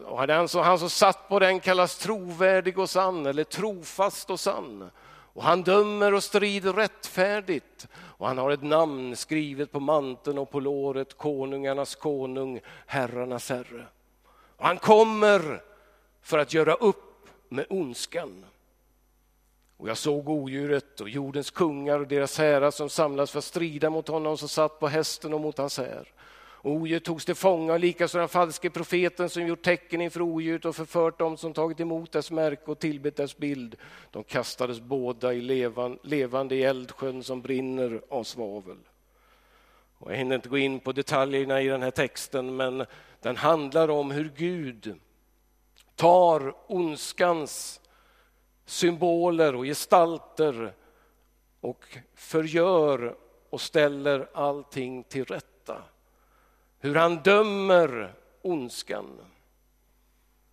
[0.05, 4.39] Och han som, han som satt på den kallas trovärdig och sann, eller trofast och
[4.39, 4.89] sann.
[5.33, 7.87] Och han dömer och strider rättfärdigt.
[7.95, 13.85] Och han har ett namn skrivet på manteln och på låret, konungarnas konung, herrarnas herre.
[14.57, 15.61] Och han kommer
[16.21, 18.45] för att göra upp med ondskan.
[19.77, 23.89] Och jag såg odjuret och jordens kungar och deras härar som samlades för att strida
[23.89, 26.13] mot honom som satt på hästen och mot hans här.
[26.65, 30.75] Odjuret togs till fånga och likaså den falske profeten som gjort tecken inför odjuret och
[30.75, 33.75] förfört dem som tagit emot dess märke och tillbett dess bild.
[34.11, 38.77] De kastades båda i levan, levande i eldsjön som brinner av svavel.
[39.97, 42.85] Och jag hinner inte gå in på detaljerna i den här texten men
[43.21, 44.99] den handlar om hur Gud
[45.95, 47.81] tar ondskans
[48.65, 50.73] symboler och gestalter
[51.61, 53.15] och förgör
[53.49, 55.81] och ställer allting till rätta.
[56.79, 59.19] Hur han dömer ondskan.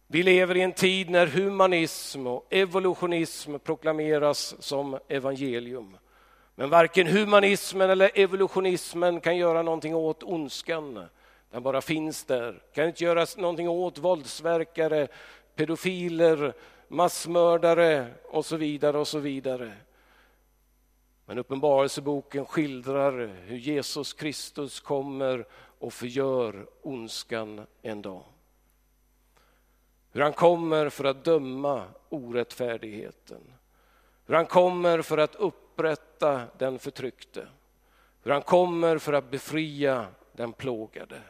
[0.07, 5.97] Vi lever i en tid när humanism och evolutionism proklameras som evangelium.
[6.55, 11.07] Men varken humanismen eller evolutionismen kan göra någonting åt ondskan.
[11.51, 12.63] Den bara finns där.
[12.75, 15.09] Kan inte göra någonting åt våldsverkare,
[15.55, 16.55] pedofiler,
[16.91, 19.72] massmördare och så vidare och så vidare.
[21.24, 25.47] Men Uppenbarelseboken skildrar hur Jesus Kristus kommer
[25.78, 28.22] och förgör ondskan en dag.
[30.12, 33.41] Hur han kommer för att döma orättfärdigheten.
[34.26, 37.49] Hur han kommer för att upprätta den förtryckte.
[38.22, 41.20] Hur han kommer för att befria den plågade.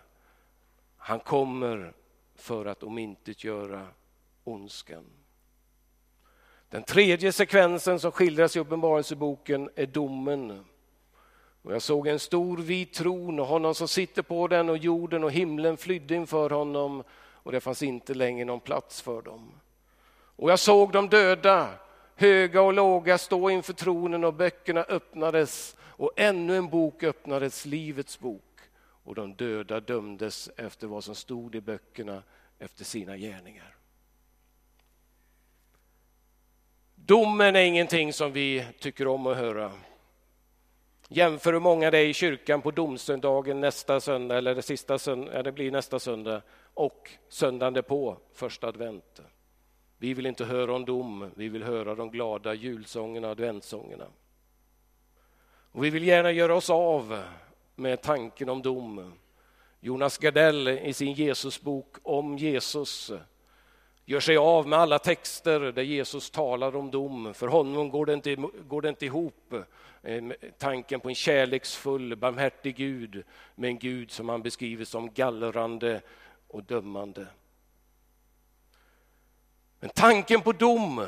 [0.97, 1.93] Han kommer
[2.35, 3.87] för att omintetgöra
[4.45, 5.20] ondskan.
[6.71, 10.65] Den tredje sekvensen som skildras i Uppenbarelseboken är domen.
[11.63, 15.25] Och jag såg en stor vit tron och honom som sitter på den och jorden
[15.25, 19.53] och himlen flydde inför honom och det fanns inte längre någon plats för dem.
[20.13, 21.69] Och jag såg de döda,
[22.17, 28.21] höga och låga, stå inför tronen och böckerna öppnades och ännu en bok öppnades, Livets
[28.21, 28.61] bok.
[29.05, 32.23] Och de döda dömdes efter vad som stod i böckerna
[32.59, 33.80] efter sina gärningar.
[37.07, 39.73] Domen är ingenting som vi tycker om att höra.
[41.09, 45.43] Jämför hur många det är i kyrkan på domsöndagen nästa söndag, eller det sista söndag,
[45.43, 46.43] det blir nästa söndag,
[46.75, 49.21] och söndagen på första advent.
[49.99, 54.07] Vi vill inte höra om dom, vi vill höra de glada julsångerna och adventssångerna.
[55.73, 57.23] Och vi vill gärna göra oss av
[57.75, 59.13] med tanken om dom.
[59.81, 63.13] Jonas Gardell i sin Jesusbok om Jesus
[64.11, 67.35] gör sig av med alla texter där Jesus talar om dom.
[67.35, 68.37] För honom går det inte,
[68.69, 69.55] går det inte ihop,
[70.03, 70.25] eh,
[70.59, 73.23] tanken på en kärleksfull, barmhärtig Gud
[73.55, 76.01] med en Gud som han beskriver som gallrande
[76.49, 77.27] och dömande.
[79.81, 81.07] Men tanken på dom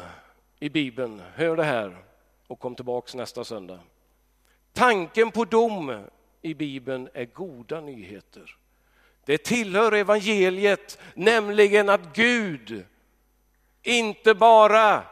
[0.59, 1.97] i Bibeln, hör det här
[2.47, 3.81] och kom tillbaks nästa söndag.
[4.73, 6.05] Tanken på dom
[6.43, 8.57] i Bibeln är goda nyheter.
[9.25, 12.85] Det tillhör evangeliet, nämligen att Gud
[13.83, 15.03] inte bara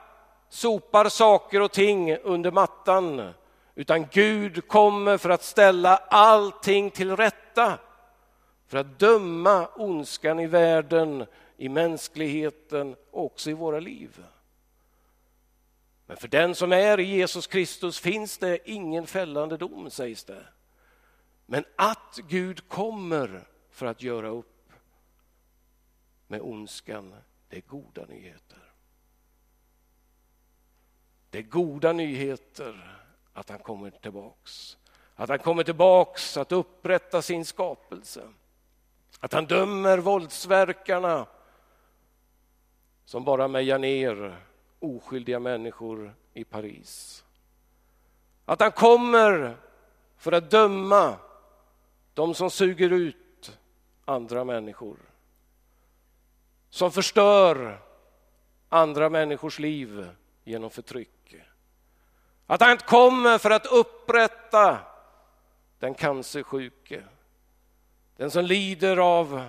[0.49, 3.33] sopar saker och ting under mattan,
[3.75, 7.79] utan Gud kommer för att ställa allting till rätta.
[8.67, 14.25] För att döma ondskan i världen, i mänskligheten och också i våra liv.
[16.07, 20.45] Men för den som är i Jesus Kristus finns det ingen fällande dom, sägs det.
[21.47, 24.73] Men att Gud kommer för att göra upp
[26.27, 27.15] med ondskan,
[27.49, 28.60] det är goda nyheter.
[31.31, 33.01] Det är goda nyheter
[33.33, 34.77] att han kommer tillbaks.
[35.15, 38.23] Att han kommer tillbaks att upprätta sin skapelse.
[39.21, 41.27] Att han dömer våldsverkarna
[43.05, 44.37] som bara mejar ner
[44.79, 47.25] oskyldiga människor i Paris.
[48.45, 49.57] Att han kommer
[50.17, 51.17] för att döma
[52.15, 53.59] de som suger ut
[54.05, 54.97] andra människor.
[56.71, 57.81] som förstör
[58.69, 60.09] andra människors liv
[60.45, 61.20] genom förtryck.
[62.51, 64.79] Att han kommer för att upprätta
[65.79, 67.03] den cancersjuke,
[68.17, 69.43] den som lider av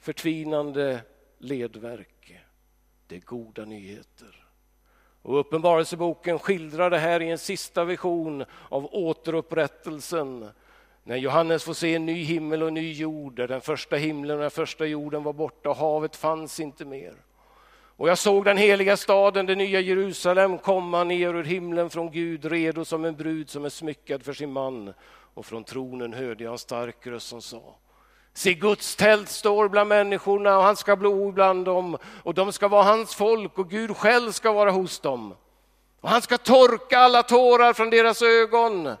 [0.00, 1.00] förtvinande
[1.38, 2.40] ledverk.
[3.06, 4.46] Det är goda nyheter.
[5.22, 10.50] Och Uppenbarelseboken skildrar det här i en sista vision av återupprättelsen.
[11.02, 14.36] När Johannes får se en ny himmel och en ny jord, där den första himlen
[14.36, 17.14] och den första jorden var borta och havet fanns inte mer.
[17.98, 22.44] Och jag såg den heliga staden, det nya Jerusalem, komma ner ur himlen från Gud,
[22.44, 24.94] redo som en brud som är smyckad för sin man.
[25.34, 27.74] Och från tronen hörde jag en stark röst som sa
[28.34, 32.68] Se, Guds tält står bland människorna och han ska bo bland dem och de ska
[32.68, 35.34] vara hans folk och Gud själv ska vara hos dem.
[36.00, 38.96] Och han ska torka alla tårar från deras ögon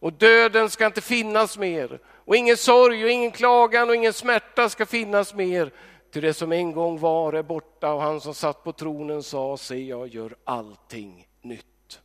[0.00, 4.68] och döden ska inte finnas mer och ingen sorg och ingen klagan och ingen smärta
[4.68, 5.72] ska finnas mer.
[6.10, 9.56] Till det som en gång var är borta och han som satt på tronen sa,
[9.56, 12.00] se jag gör allting nytt.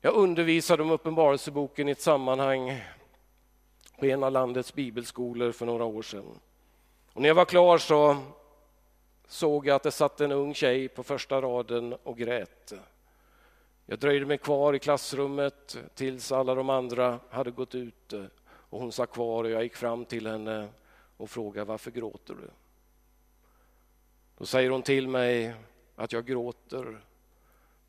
[0.00, 2.80] Jag undervisade om Uppenbarelseboken i ett sammanhang
[3.98, 6.40] på en av landets bibelskolor för några år sedan.
[7.12, 8.16] Och när jag var klar så
[9.26, 12.72] såg jag att det satt en ung tjej på första raden och grät.
[13.86, 18.80] Jag dröjde mig kvar i klassrummet tills alla de andra hade gått ut eh, och
[18.80, 20.68] hon satt kvar och jag gick fram till henne
[21.16, 22.50] och frågade varför gråter du?
[24.38, 25.54] Då säger hon till mig
[25.96, 27.00] att jag gråter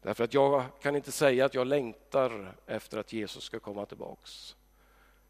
[0.06, 4.56] Därför att jag kan inte säga att jag längtar efter att Jesus ska komma tillbaks.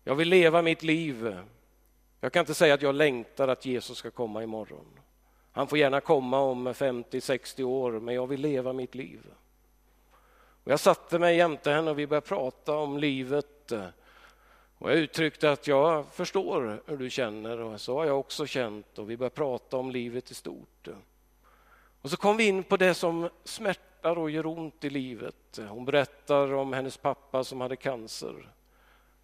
[0.04, 1.38] Jag vill leva mitt liv.
[2.22, 5.00] Jag kan inte säga att jag längtar att Jesus ska komma imorgon.
[5.52, 9.20] Han får gärna komma om 50-60 år, men jag vill leva mitt liv.
[10.66, 13.72] Och jag satte mig jämte henne och vi började prata om livet.
[14.78, 19.00] Och jag uttryckte att jag förstår hur du känner och så har jag också känt
[19.00, 20.88] och vi började prata om livet i stort.
[22.02, 25.60] Och så kom vi in på det som smärtar smärtar och gör ont i livet.
[25.70, 28.52] Hon berättar om hennes pappa som hade cancer.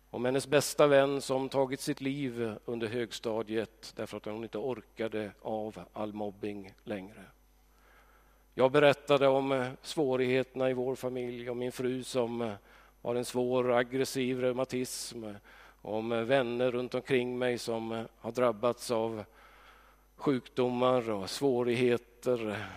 [0.09, 5.31] Om hennes bästa vän som tagit sitt liv under högstadiet därför att hon inte orkade
[5.41, 7.25] av all mobbing längre.
[8.54, 12.54] Jag berättade om eh, svårigheterna i vår familj, om min fru som eh,
[13.02, 15.26] har en svår aggressiv reumatism,
[15.82, 19.24] om eh, vänner runt omkring mig som har drabbats av
[20.16, 22.68] sjukdomar och svårigheter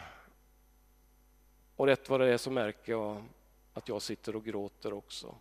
[1.77, 3.25] och rätt vad det är så märker jag
[3.72, 5.35] att jag sitter och gråter också.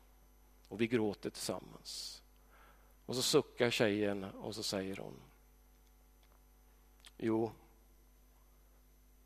[0.67, 2.23] Och vi gråter tillsammans.
[3.05, 5.19] Och så suckar tjejen och så säger hon.
[7.17, 7.51] Jo,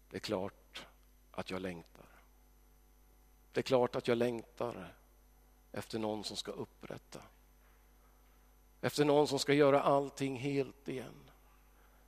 [0.10, 0.57] det är klart
[1.38, 2.06] att jag längtar.
[3.52, 4.94] Det är klart att jag längtar
[5.72, 7.22] efter någon som ska upprätta.
[8.82, 11.32] Efter någon som ska göra allting helt igen.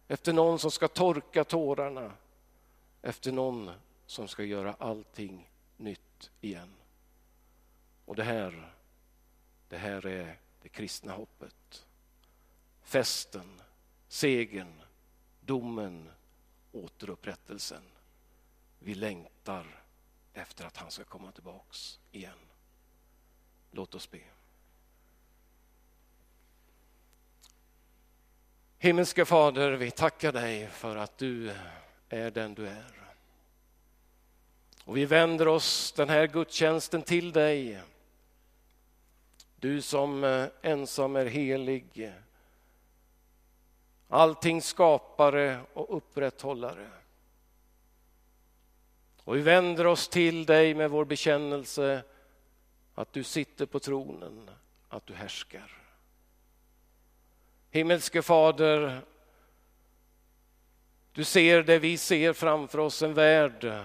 [0.08, 2.12] Efter någon som ska torka tårarna.
[3.02, 3.72] Efter någon
[4.06, 6.74] som ska göra allting nytt igen.
[8.06, 8.74] Och det här,
[9.68, 11.86] det här är det kristna hoppet.
[12.82, 13.62] Festen,
[14.08, 14.82] segern,
[15.42, 16.10] domen,
[16.72, 17.84] återupprättelsen.
[18.80, 19.84] Vi längtar
[20.34, 22.38] efter att han ska komma tillbaks igen.
[23.72, 24.20] Låt oss be.
[28.78, 31.56] Himmelske Fader, vi tackar dig för att du
[32.10, 33.00] är den du är.
[34.84, 37.82] Och vi vänder oss den här gudstjänsten till dig.
[39.56, 42.14] Du som ensam är helig.
[44.08, 46.90] Allting skapare och upprätthållare.
[49.30, 52.04] Och vi vänder oss till dig med vår bekännelse
[52.96, 54.50] att du sitter på tronen,
[54.88, 55.78] att du härskar.
[57.70, 59.02] Himmelske Fader,
[61.12, 63.84] du ser det vi ser framför oss, en värld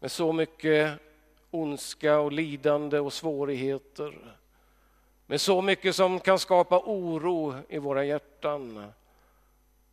[0.00, 0.98] med så mycket
[1.50, 4.36] ondska och lidande och svårigheter.
[5.26, 8.92] Med så mycket som kan skapa oro i våra hjärtan.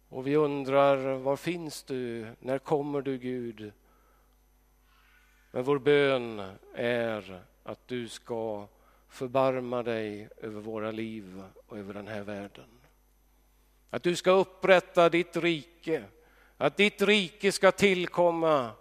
[0.10, 2.28] Och vi undrar, var finns du?
[2.40, 3.72] När kommer du Gud?
[5.52, 8.68] Men vår bön är att du ska
[9.10, 12.70] förbarma dig över våra liv och över den här världen.
[13.90, 16.04] Att du ska upprätta ditt rike,
[16.58, 18.72] att ditt rike ska tillkomma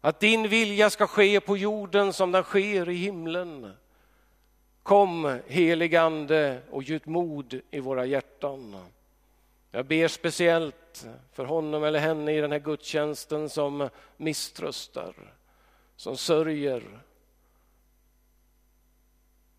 [0.00, 3.72] att din vilja ska ske på jorden som den sker i himlen.
[4.82, 8.76] Kom heligande och gjut mod i våra hjärtan.
[9.70, 15.34] Jag ber speciellt för honom eller henne i den här gudstjänsten som misströstar,
[15.96, 17.02] som sörjer.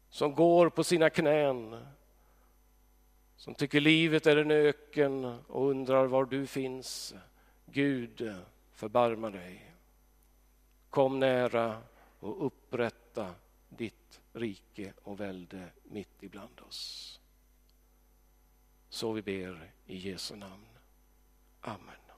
[0.10, 1.86] som går på sina knän,
[3.36, 7.14] som tycker livet är en öken och undrar var du finns.
[7.66, 8.36] Gud,
[8.74, 9.74] förbarma dig.
[10.90, 11.82] Kom nära
[12.20, 13.34] och upprätta
[13.70, 17.19] ditt rike och välde mitt ibland oss.
[18.90, 20.66] Så vi ber i Jesu namn.
[21.62, 22.09] Amen.